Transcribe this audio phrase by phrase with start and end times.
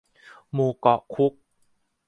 [0.53, 1.33] หมู่เกาะคุก